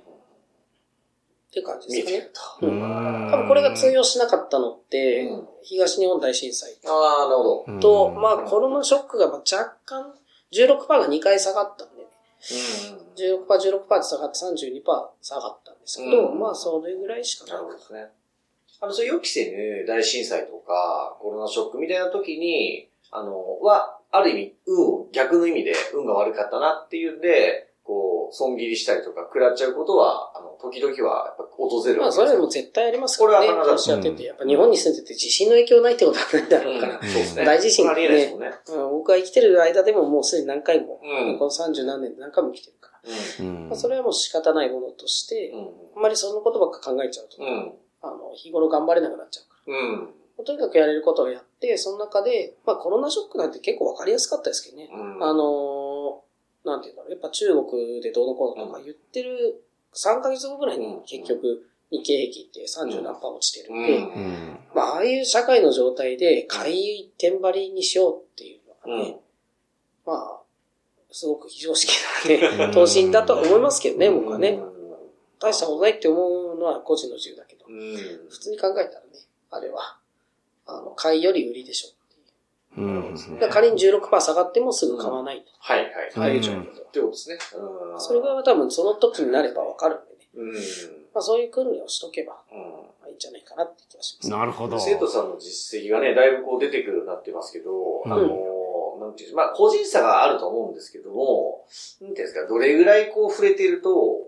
[1.50, 2.72] ていう感じですかね。
[2.72, 2.74] ん。
[2.74, 3.30] うん。
[3.30, 5.48] 多分これが通用しなかったのって、うん。
[5.62, 6.76] 東日本大震災。
[6.86, 7.64] ああ、なるほど。
[7.66, 7.80] うん。
[7.80, 10.14] と、まあコロナショックがまあ若干、
[10.52, 12.06] 16%が2回下がったんで、
[12.40, 14.82] 16%、16%って下がって32%
[15.22, 16.38] 下がったんですけど、うん。
[16.38, 18.10] まあそれぐらいしかなないるほどですね。
[18.80, 33.46] あの、そういう予期せぬ大震災とか、コロナショックみたいな時に、あの、は、ある意味、運を、逆の意味で運が悪かったなっていうんで、こう、損切りしたりとか、食らっちゃうことは、あの、時々は、やっぱ訪れるまあわけですそれでも絶対ありますからね。
[33.48, 37.00] これは必ずやってて、やっぱ日本に住んでて地震の影響ないってことはないだろうから。
[37.00, 37.44] うんそうですね。
[37.44, 38.52] 大地震ありえないですもんね。
[38.68, 43.00] うん僕が生きてる間でももうすでに何回も、うんこの30何年で何回も生きてるから。
[43.40, 45.60] うんまあ、それはもう仕方ないものとして、うん。
[45.96, 47.72] あんまりそのことばっか考えちゃうと、うん。
[48.02, 49.78] あの、日頃頑張れなくなっちゃうから。
[49.78, 50.44] うん。
[50.44, 54.88] とにかくやれることをやって、その中で、まあコロナショックなんて結構わかりやすかったですけどね。
[54.92, 55.24] うん。
[55.24, 56.28] あのー
[56.64, 69.16] なんていうんだろう、やっぱ中国でどうのこうのとか言ってる3ヶ月後ぐらいに結局日経平均って30何パー落ちてるんで、うんうんまあああいう社会の状態で買い一点張りにしようっていうのがね、
[70.04, 70.40] まあ、
[71.10, 71.92] すごく非常識
[72.28, 74.60] なね、投資だとは思いますけどね、僕はね。
[75.40, 77.96] 大したことないって思うのは個人の自由だけど、うん。
[78.28, 78.94] 普通に考えたらね、
[79.50, 79.98] あれは、
[80.66, 81.98] あの、買いより売りでしょう。
[82.76, 85.46] うんだから仮に16%下がってもすぐ買わないと。
[85.58, 85.90] はいはい。
[86.14, 86.68] ああいう状況で。
[86.70, 87.38] ってことですね。
[87.56, 90.28] うんそれが多分その時になればわかるんでね。
[90.36, 90.52] うん。
[91.12, 92.58] まあそういう訓練をしとけば、うん。
[92.60, 94.30] まあいいんじゃないかなって気がします。
[94.30, 94.78] なるほど。
[94.78, 101.66] 生徒さんの実績がね、だいぶこう出てくるようになってますけど、うんあの、なんていうまあ個人差があると思うんですけども、
[102.00, 104.27] なんていうんですか、どれぐらいこう触れていると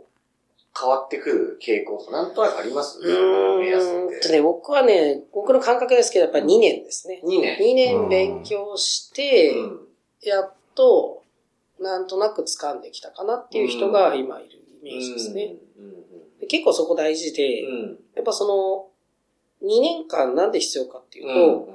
[0.79, 2.99] 変わってくる傾向となんとなくあります？
[3.01, 7.21] うーん目安ね、僕はね、僕の感覚ですけど、やっぱり2年ですね。
[7.25, 7.59] 2年。
[7.59, 9.87] 2年勉強して、うん
[10.23, 11.23] やっと、
[11.79, 15.57] なんとなく掴んできたかなっていう人が今いるイメージですね。。
[16.47, 17.99] 結構そこ大事で、うん。
[18.15, 18.91] やっぱそ
[19.63, 21.35] の、2年間なんで必要かっていううん。
[21.67, 21.73] と、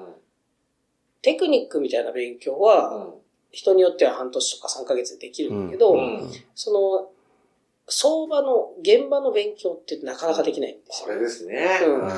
[1.24, 3.08] テクニックみたいな勉強は、
[3.52, 7.10] 人によっては半年とか3ヶ月でできるんだけど、うんその、
[7.88, 11.08] 相場の、現場の勉強ってなかなかできないんですよ。
[11.08, 11.68] これですね。
[11.86, 12.10] うん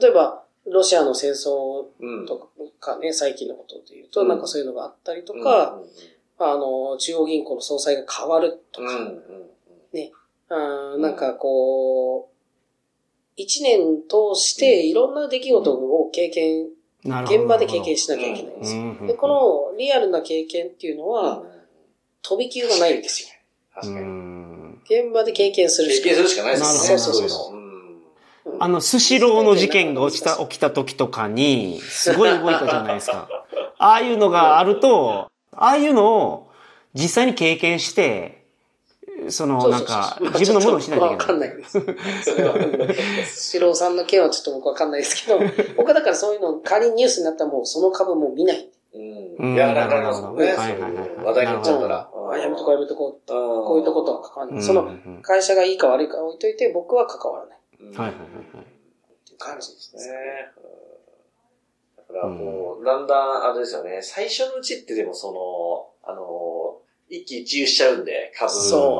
[0.00, 2.26] 例えば、ロシアの戦争うん。
[2.26, 5.80] とかね、最近のことで言うと、うんなんかそういうのがあったりとか、
[6.38, 9.22] あの、中央銀行の総裁が変わるとうん、うか、ん。
[10.50, 12.30] あーなんかこ
[13.36, 16.68] 一年通していろんな出来事を経験、
[17.04, 19.06] 現場で経験しなきゃいけないんですよ。
[19.06, 19.28] で、こ
[19.72, 21.42] のリアルな経験っていうのは、
[22.22, 23.28] 飛び級がないんですよ。
[23.74, 24.37] 確かに。
[24.84, 26.98] 現場で経験するしか経験するしかないですね。
[26.98, 27.58] そうそうそう。
[28.60, 33.28] あの、スシローの事件が起きた、起きた時とかに、すごい動いたじゃないですか。
[33.78, 36.48] ああいうのがあると、ああいうのを
[36.94, 38.38] 実際に経験して、
[39.28, 41.18] その、なんか、自分のものをしないといけない。
[41.18, 41.80] わかんないです。
[42.22, 42.54] それは、
[43.26, 45.40] スシローさんの件はちょっと僕わかんないですけど、
[45.76, 48.68] 僕はだからそういうの、仮にニュースになったらもうその株も見ない。
[48.94, 49.54] うん。
[49.54, 50.54] いや、なかなかね、
[51.24, 52.08] 話題になっちゃうから。
[52.32, 53.28] あ、やめとこうやめとこう。
[53.28, 54.62] こういったことは関わらない。
[54.62, 54.88] その、
[55.22, 57.58] 会社がいいか悪いか置いといて、僕は関わらない。
[57.78, 58.14] はいはいはい。
[58.14, 58.14] っ
[59.24, 60.02] ていう感じですね。
[61.96, 65.32] だからもう、だんだん、あれですよね、最初のうちってでもそ
[66.04, 68.52] の、あの、一喜一憂しちゃうんで、株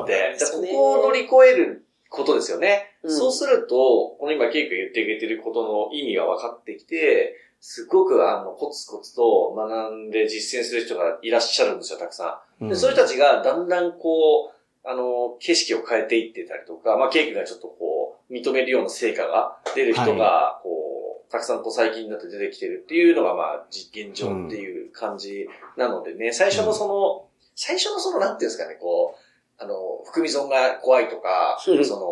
[0.07, 0.35] で。
[0.37, 2.97] でここを乗り越えることですよね。
[3.03, 3.75] うん、そうすると、
[4.19, 12.67] この今、ケイ君言ってくれてることの意味が分かってきて、すごくあの、コツコツと学んで実践する人がいらっしゃるんですよ、たくさん。
[12.69, 32.05] でそういう人たちがだんだんこう、あの、景色を変えていってたりとか、まあ、ケイ君がちょっとこう、認めるような成果が出る人が、こう、たくさんこう最近になって出てきてるっていうのが、まあ、実験上っていう感じなのでね、最初のその、最初のその、なんていうんですかね、こう、あの、含み損が怖いとか、その、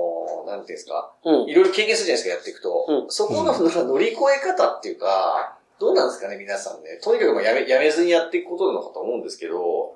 [0.45, 3.05] なんていうんですか、いろいろ経験するじゃないですか、やっていくと。
[3.09, 6.99] そこの乗り越え方っていうか、どうなんですかね、皆さんね。
[7.03, 9.95] とにかくやめ、やめずにやっていくことなのかと思うんですけど、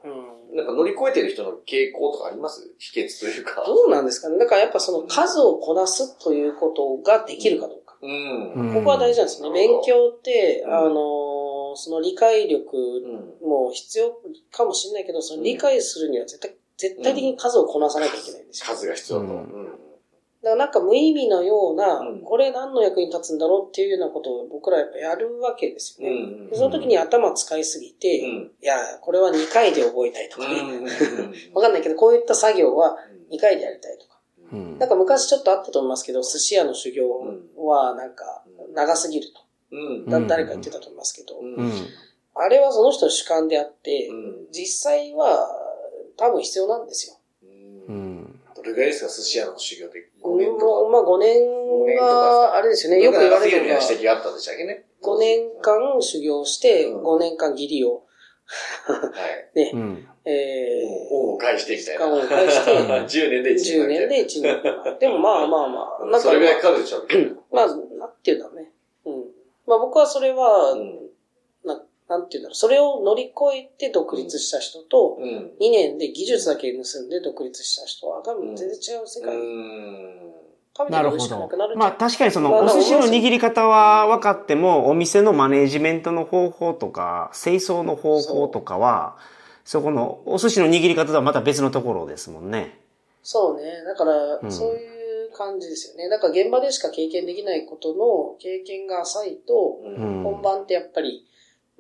[0.54, 2.72] なんか乗り越えてる人の傾向とかあります？
[2.78, 3.64] 秘訣というか。
[3.66, 4.38] どうなんですかね。
[4.38, 7.98] だからやっぱその数をこなすということができるかどうか。
[8.02, 8.74] うん。
[8.76, 9.50] ここは大事なんですね。
[9.52, 12.76] 勉強って、あの、その理解力
[13.42, 14.20] も必要
[14.52, 18.76] かもしれないけど、その理解するには絶対、絶対的に数をこなさなきゃいけないんですよ。
[18.76, 19.26] 数が必要と。
[20.44, 26.50] だからなんか無意味のような、これ何の役に立つんだろうっていうようなことを僕らやっぱやるわけですよね。
[26.54, 30.56] その時に頭使いすぎて、いや、これは2回で覚えたいとかね。
[31.54, 32.98] わかんないけど、こういった作業は
[33.32, 34.12] 2回でやりたいとか。
[34.80, 37.08] なんか昔ちょっとあったと思いますけど、寿司屋の修行
[37.58, 39.42] はなんか長すぎると。
[40.10, 41.40] だ誰か言ってたと思いますけど、
[42.34, 44.10] あれはその人の主観であって、
[44.52, 45.50] 実際は
[46.18, 47.16] 多分必要なんですよ。
[48.62, 50.90] どれぐらいですか、寿司屋の修行で5年とか。
[50.90, 53.82] まあ5年が、あれですよね、よく言われるのが。
[53.82, 54.86] 指摘があったんでしたっけね。
[55.02, 58.04] 5年間修行して、5年間義理を。
[58.46, 59.00] は
[59.56, 59.58] い。
[59.58, 59.72] ね。
[60.24, 62.06] えー、恩を返してみたいな。
[62.06, 62.72] 恩を返して。
[62.78, 63.64] 10年で1年。
[63.64, 65.00] 10年で1年。
[65.00, 66.20] でもまあまあまあ。
[66.20, 67.08] それぐらいかかるでしょう
[67.52, 68.72] まあ、なんていうんだろうね。
[69.06, 69.24] うん。
[69.66, 70.76] まあ僕はそれは、
[72.12, 79.38] ななんていうんだろう、それを乗り越えて独立した人と、2年で技術だけ盗んで独立した人は多分全然違う世界。
[80.90, 81.50] なるほど。
[81.76, 89.18] まあ確かにそのお寿司の握り方は分かっても、お店のマネージメントの方法とか、清掃の方法とかは、
[89.64, 92.78] そこのお寿司の握り方とはまた別のところですもんね。
[93.24, 93.84] そうね。
[93.86, 96.10] だから、そういう感じですよね。
[96.10, 99.80] だから現場でしか経験できないことの経験が浅いと、
[100.24, 101.28] 本番ってやっぱり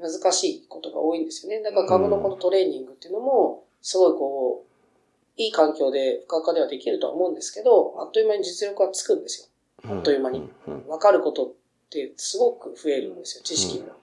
[0.02, 1.62] 難しいことが多いんですよね。
[1.62, 9.50] だから株のこのトレーニングっていうのも、すごいこう、いい環境で深化ではできるとは思うんですけど、あっという間に実力はつくんです
[9.86, 9.92] よ。
[9.92, 10.50] あっという間に。
[10.88, 11.50] わかることっ
[11.90, 13.96] てすごく増えるんですよ、知識が。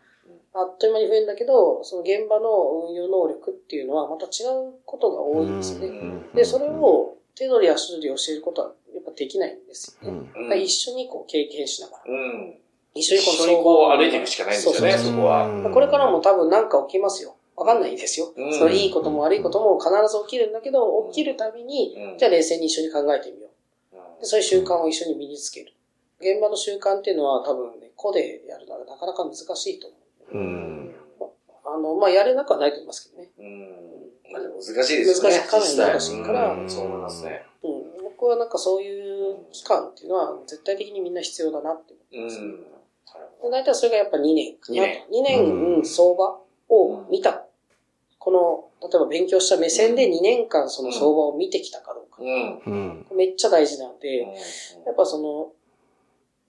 [0.55, 6.23] あっという間に増えるんだけど、その現場の運用能力っていうのはまた違うことが多いんですよね。
[6.35, 10.31] で、それを手取り足取り教えることはやっぱできないんですよね。
[10.35, 12.05] うん、一緒にこう経験しながら。
[12.99, 15.71] うん、一緒にこの相場を歩いていくしかないんですよね、そこは。
[15.73, 17.37] これからも多分何か起きますよ。
[17.57, 18.33] わかんないですよ。
[18.53, 23.49] そのいいことも悪いことも必ず起きるんだけど、起きるたびに、じゃあ冷静に一緒に考えてみよ
[23.93, 23.99] う。
[24.21, 25.73] でそういう習慣を一緒に身につける。
[26.21, 29.97] 現場の習慣っていうのは多分ね、個でやるのはなかなか難しいと思
[30.33, 30.39] う。
[30.39, 30.95] うん、
[31.65, 33.31] あの、まあ、やれなくはないと思いますけどね。
[33.39, 34.33] うん。
[34.33, 35.31] まあ、難しいですね。
[35.31, 36.69] 難しい、かなり難しいから。
[36.69, 37.43] そう思いますね。
[37.63, 38.05] うん。
[38.05, 42.65] 僕はなんかそういう期間っていうのは絶対的にみんな必要だなって思ってます、うん。
[43.51, 44.83] 大体それがやっぱ2年かなと。
[44.83, 47.45] 2年、2年相場を見た。
[48.19, 52.23] この、例えば勉強した目線で2年間その相場を見てきたかどうか。
[52.23, 53.07] うん。
[53.15, 54.19] めっちゃ大事なので、
[54.87, 55.53] やっぱその、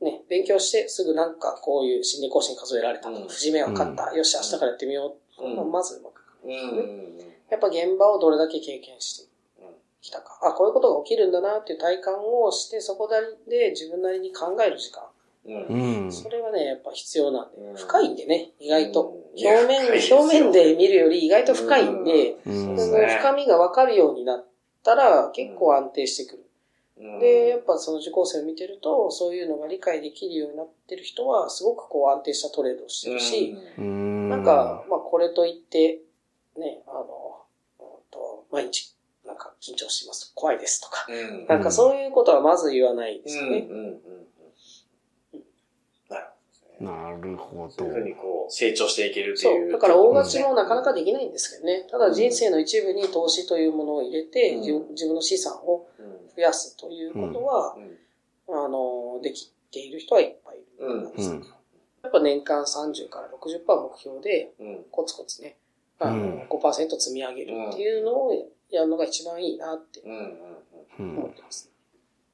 [0.01, 5.65] ね、勉強してすぐなんかこういう心理更新数えられたとか、節目は勝った、よし、明日からやってみよう。
[5.65, 7.35] まずうまくいく、ね。
[7.49, 9.29] やっぱ現場をどれだけ経験して
[10.01, 10.39] きたか。
[10.43, 13.09] あ、こういうことが起きるんだなっていう体感をして、そこ
[13.47, 15.08] で自分なりに考える時間。
[15.55, 17.57] うん、それはね、やっぱ必要なんで。
[17.75, 19.17] 深いんでね、意外と。
[19.35, 24.45] 表面、表面で見るより意外と深いんで、その深みがわかるようになっ
[24.83, 26.45] たら結構安定してくる。
[27.19, 36.01] で、やっぱその受講生を見てると、そういうのが理解できるようになってる人は、すごくこう安定したトレードをしてるし、なんか、まあこれといって、
[36.57, 37.29] ね、あの、
[38.11, 38.93] と毎日
[39.25, 40.31] なんか緊張します。
[40.35, 41.07] 怖いですとか、
[41.47, 43.67] なんかそういうことはまず言わないですよね。
[46.79, 47.69] なるほど。
[47.69, 49.63] そういうふうにこう、成長していけるっていう。
[49.63, 49.71] そう。
[49.71, 51.85] だから大勝ちもなかなかできないんですけどね。
[51.89, 55.87] ただ人生の一部に投資というものを入れて、うん、自分の資産を
[56.35, 57.75] 増やすということは、
[58.47, 61.45] うん、あの、できている人はいっぱいいるんです、うん、
[62.03, 64.53] やっぱ年間30から60%目標で、
[64.91, 65.57] コツコツね、
[65.99, 68.33] あの5%積み上げるっていうのを
[68.71, 70.01] やるのが一番いいなって
[70.97, 71.68] 思ってます。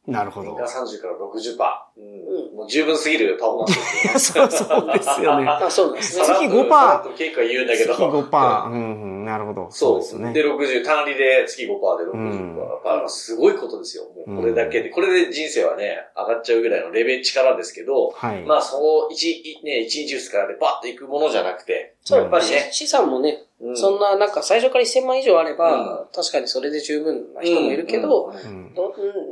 [0.08, 0.52] なるほど。
[0.52, 1.86] 年間30から60%。
[1.98, 2.56] うん。
[2.58, 5.48] もう十分すぎるパフォーマンスです そうそうですよね。
[5.50, 6.26] あ、そうですね。
[6.26, 6.70] 月5%。
[6.70, 7.94] さと結構言うんだけど。
[7.94, 8.68] 月5%。
[8.68, 9.68] うん、うん、なるほど。
[9.72, 10.34] そうですね。
[10.34, 12.60] で、60、単利で月5%で60%。
[12.60, 14.04] だからすごいことですよ。
[14.28, 14.90] もうこれだけで。
[14.90, 18.44] これで人生はね、上がっちゃうぐらいのレベル力ですけど、はい。
[18.44, 22.70] まあ、その1、ね、1日2日でバッといくものじゃなくて、そう、やっぱりね。
[22.72, 23.45] 資産もね、
[23.76, 28.34] そんな、なんか最初から1000万以上あれば、確かにそれで十分な人もいるけど、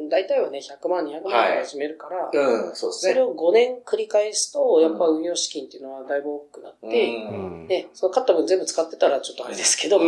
[0.10, 2.30] 大体はね、100万、200万から始めるから、
[2.74, 3.14] そうですね。
[3.14, 6.88] それを5年繰り返すと、やっぱ運用資金っていうのはだいぶ多くなって、
[7.68, 10.00] ね、その買った分全部使ってたらちょっとあれですけど、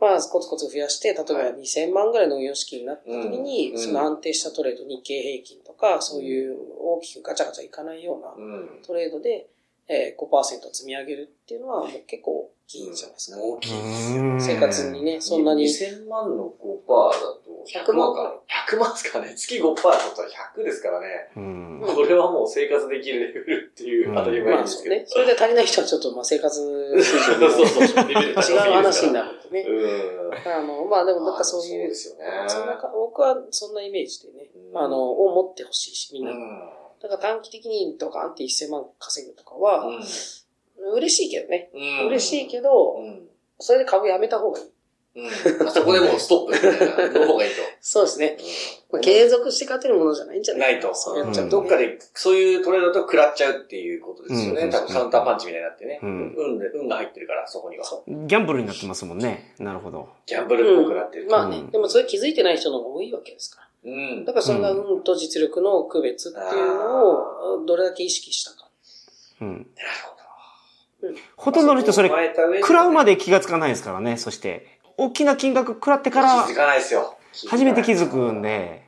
[0.00, 1.24] まあ、コツコツ増やして、例えば
[1.56, 8.34] 2000万ぐらいの運用資金になった時に、その安定したトレード、日経平均とか、そういう大きくガチャガチャいかないような
[8.84, 9.46] トレードで、
[9.88, 13.38] えー、5%積み上げるっていうのはもう結構大きいんじゃないですか。
[13.42, 13.72] 大きい
[14.38, 15.64] 生活にね、そんなに。
[15.64, 18.40] 2000万の5%だと100万か。
[18.68, 19.34] 100万ですかね。
[19.34, 19.74] 月5%だっ
[20.14, 21.06] たら100ですからね。
[21.36, 21.82] うん。
[21.84, 24.94] これはもう生活できるレベルっていう当たり前ですけど。
[24.94, 25.06] まあ、ね。
[25.08, 26.60] それで足りない人はちょっとまあ生活
[26.94, 28.04] 水準そうそうそう。
[28.06, 29.66] 違う話になるんでね。
[29.68, 30.52] うん。
[30.52, 31.68] あの、まあでもなんかそういう。
[31.68, 32.44] そうですよね。
[32.46, 36.30] そんなか僕はそんなイメージでね、あの、を持ってほしいし、みんな。
[36.30, 40.02] うんだから短期的にドカンって1000万稼ぐとかは、うん、
[40.92, 41.70] 嬉しいけどね。
[41.74, 44.64] うん、嬉しいけど、うん、それで株やめた方がいい。
[45.12, 45.30] うん、
[45.72, 47.56] そこでもう ストップみたいな、の方がいいと。
[47.80, 48.38] そうですね。
[48.92, 50.74] まあ、継続して勝てるものじゃないんじゃない？
[50.74, 50.94] ないと。
[50.94, 54.68] そうやっちゃう、どっかで、そういうトレードと食らっちゃうっていうことですよね。
[54.70, 55.98] 多分カウンターパンチみたいになってね。
[56.02, 57.84] 運で、運が入ってるから、そこには。
[58.06, 59.54] ギャンブルになってますもんね。
[59.58, 60.08] なるほど。
[60.26, 61.26] ギャンブルっぽくなってる。
[61.28, 63.90] まあね、でもそれ気づいてない人の方が多いわけですから。
[63.92, 64.24] うん。
[64.24, 68.68] だからそれが運と実力の区別っていうのを、どれだけ意識したか。
[69.40, 69.48] うん。
[69.76, 70.19] なるほど。
[71.36, 72.10] ほとんどの人それ、
[72.60, 74.78] 食らうまで気がつかないですからね、そして。
[74.96, 77.16] 大きな金額食らってから、気づかないですよ。
[77.48, 78.84] 初めて気づくんで。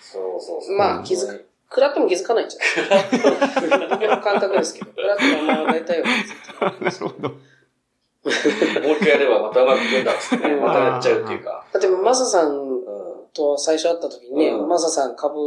[0.00, 0.76] そうそうそう。
[0.76, 1.48] まあ、気づく。
[1.70, 2.60] 食らっても気づかないんじゃ
[2.94, 3.04] ない
[3.90, 4.90] 僕の感覚ですけど。
[4.90, 6.80] 食らってもまあ大体は気づく。
[6.82, 7.28] なるほど。
[7.28, 7.34] も
[8.24, 11.64] う一回やればまたうまくいくんだっつって、またやっちゃうっていうか。
[11.72, 12.80] だってマサさん
[13.34, 15.38] と最初会った時にね、マサさん株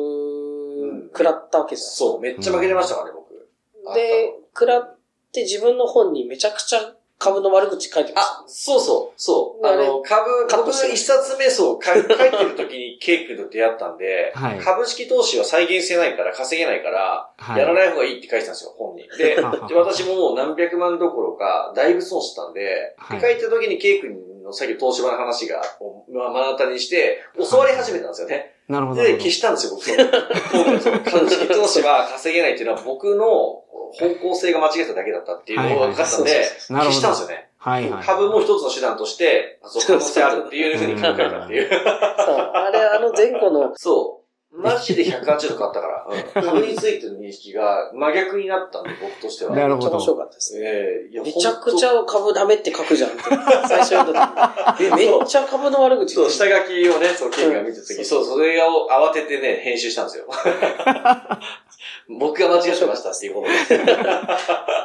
[1.11, 1.89] 食らったわけじゃん。
[1.89, 3.95] そう、めっちゃ負けてましたからね、僕。
[3.95, 4.97] で、食らっ
[5.31, 6.79] て自分の本にめちゃくちゃ
[7.21, 8.25] 株の悪口書いてます。
[8.25, 9.67] あ、そうそう、そう。
[9.67, 19.07] あの、株、僕一冊目そう 書いてる時にケイ君と出会ったんで、はい、株式投資は再現性ないから稼げないから、はい、やらない方がいいって書いてたんですよ、本に。
[19.19, 19.35] で、
[19.69, 25.61] で私ももう何百万どころか、だいぶ損したんで、はい、書いた時にケイ君のさっき東芝の話が、
[26.09, 28.55] まあ、目の当たりにして、教わり始めたんですよね。
[28.67, 29.03] なるほど。
[29.03, 29.85] で、消したんですよ、僕。
[31.11, 37.49] 株式投資は稼げないっていうのは僕の方向性が間違えただけだったっていうのが分かったんで、消したんですよね。
[37.57, 38.03] はいはい。
[38.03, 41.69] 株も一つの手段として、そう可能性あるっていうふうに考えたっていう。
[41.69, 42.35] そう。
[42.35, 43.73] あれ、あの前後の。
[43.75, 44.21] そう。
[44.53, 49.55] マジで180度変わったから、うん、株についての認識が真逆になったんで、僕としては。
[49.55, 49.91] なるほど。
[49.91, 50.61] 面白かったです。
[50.61, 53.21] えー、めちゃくちゃ株ダメって書くじゃんって。
[53.69, 54.83] 最初やった時。
[54.83, 60.25] え、めっちゃ株の悪口そう、下書きをね、そう、ケンが見た時、そう、それを慌ててね、編集したんですよ。
[62.07, 63.77] 僕が間違ってましたっていうことで。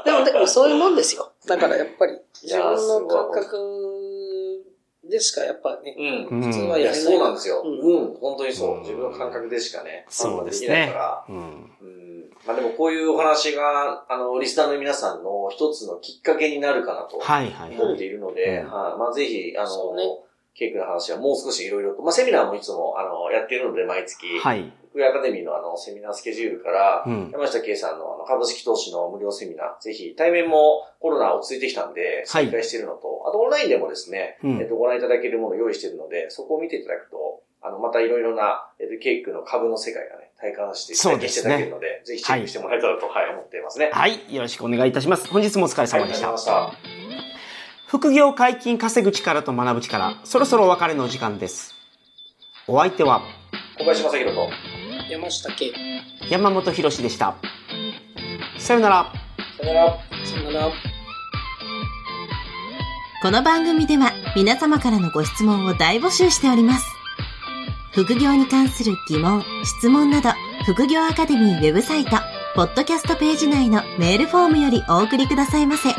[0.05, 1.33] でも、でもそういうもんですよ。
[1.47, 4.65] だからやっぱり、自分の感覚
[5.09, 7.01] でしかやっぱね、うん、普通はやれない。
[7.01, 7.63] そうなんですよ。
[7.65, 8.81] うん、本当にそう。
[8.81, 11.25] 自分の感覚でしかね、そうできないから。
[11.29, 11.71] うん。
[12.47, 19.69] まあでもこういうお話が、あの、リスナーの皆さんの一つのきっかけになるかなと思っているので、はい、まあぜひ、あの、
[20.59, 24.73] ケイクの話はもう少しいろいろと、まあセミナーもいつも、あの、やっているので毎月、はい。
[24.91, 43.91] 福井アカデミーのあの、セミナースケジュールから、うん、山下圭さんのあの株式投資の無料セミナー、ぜひ、対面もコロナ落ち着いてきたんで、再開しているのと、はい、あとオンラインでもですね、うん、えっと、ご覧いただけるものを用意しているので、そこを見ていただくと、あの、またいろいろな、えっと、ケイクの株の世界がね、体感して、体験していただけるので、ぜひチェックしてもらえたらと、はい、思っていますね。
[43.93, 44.35] はい。
[44.35, 45.29] よろしくお願いいたします。
[45.29, 46.29] 本日もお疲れ様でした。
[46.29, 46.96] はい、ありがとうございました。
[47.89, 51.73] 副業解禁稼ぐ力と学ぶ力、そろそろお別れの時間です。
[52.67, 53.23] お相手は、
[53.79, 54.49] 小林正宏と、
[55.09, 55.73] 山下圭。
[56.29, 57.37] 山本博史でした。
[58.59, 59.13] さよなら。
[59.61, 59.99] さよなら。
[60.25, 60.73] さよなら。
[63.23, 66.87] この番組では皆様からのご質問を大募集しております。
[67.93, 70.31] 副業に関する疑問、質問など、
[70.65, 72.17] 副業アカデミーウェブサイト、
[72.57, 75.91] ポッドキャストページ内のメールフォームよりお送りくださいませ。